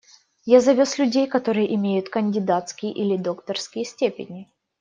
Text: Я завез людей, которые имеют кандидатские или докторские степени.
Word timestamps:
Я 0.45 0.61
завез 0.61 0.97
людей, 0.97 1.27
которые 1.27 1.75
имеют 1.75 2.09
кандидатские 2.09 2.91
или 2.91 3.17
докторские 3.17 3.85
степени. 3.85 4.49